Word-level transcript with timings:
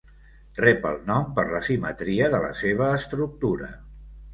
Rep 0.59 0.87
el 0.93 0.97
nom 1.11 1.29
per 1.41 1.45
la 1.53 1.61
simetria 1.69 2.33
de 2.37 2.43
la 2.49 2.53
seva 2.65 2.93
estructura. 3.05 3.75